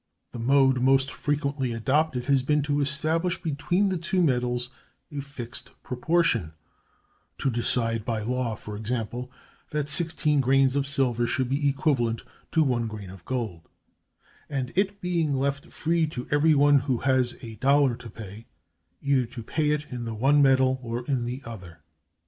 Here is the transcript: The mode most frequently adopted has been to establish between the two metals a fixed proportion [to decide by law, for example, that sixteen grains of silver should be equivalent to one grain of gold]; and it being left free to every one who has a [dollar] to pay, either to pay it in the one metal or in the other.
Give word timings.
The 0.31 0.39
mode 0.39 0.79
most 0.81 1.11
frequently 1.11 1.73
adopted 1.73 2.25
has 2.25 2.41
been 2.41 2.63
to 2.63 2.81
establish 2.81 3.39
between 3.39 3.89
the 3.89 3.99
two 3.99 4.19
metals 4.23 4.69
a 5.11 5.19
fixed 5.21 5.73
proportion 5.83 6.53
[to 7.37 7.51
decide 7.51 8.03
by 8.03 8.23
law, 8.23 8.55
for 8.55 8.75
example, 8.75 9.31
that 9.69 9.89
sixteen 9.89 10.41
grains 10.41 10.75
of 10.75 10.87
silver 10.87 11.27
should 11.27 11.49
be 11.49 11.69
equivalent 11.69 12.23
to 12.51 12.63
one 12.63 12.87
grain 12.87 13.11
of 13.11 13.23
gold]; 13.25 13.69
and 14.49 14.71
it 14.75 15.01
being 15.01 15.35
left 15.35 15.67
free 15.67 16.07
to 16.07 16.27
every 16.31 16.55
one 16.55 16.79
who 16.79 16.97
has 17.01 17.37
a 17.43 17.57
[dollar] 17.57 17.95
to 17.97 18.09
pay, 18.09 18.47
either 19.03 19.27
to 19.27 19.43
pay 19.43 19.69
it 19.69 19.85
in 19.91 20.05
the 20.05 20.15
one 20.15 20.41
metal 20.41 20.79
or 20.81 21.05
in 21.05 21.25
the 21.25 21.43
other. 21.45 21.83